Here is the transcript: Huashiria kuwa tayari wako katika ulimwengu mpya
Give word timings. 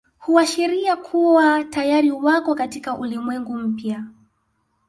Huashiria 0.17 0.95
kuwa 0.95 1.63
tayari 1.63 2.11
wako 2.11 2.55
katika 2.55 2.97
ulimwengu 2.97 3.57
mpya 3.57 4.03